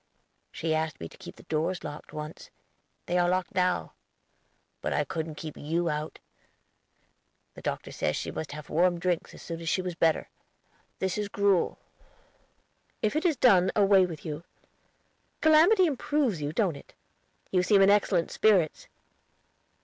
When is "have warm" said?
8.53-8.99